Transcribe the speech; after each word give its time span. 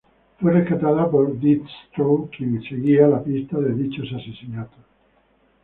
Fue 0.39 0.51
rescatada 0.51 1.07
por 1.11 1.39
Deathstroke, 1.39 2.35
quien 2.35 2.59
seguía 2.63 3.05
la 3.05 3.23
pista 3.23 3.59
de 3.59 3.71
dichos 3.75 4.11
asesinatos. 4.11 4.83